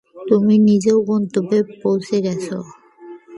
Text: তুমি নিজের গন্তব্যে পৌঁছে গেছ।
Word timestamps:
তুমি 0.27 0.55
নিজের 0.67 0.97
গন্তব্যে 1.09 1.59
পৌঁছে 1.81 2.17
গেছ। 2.25 2.45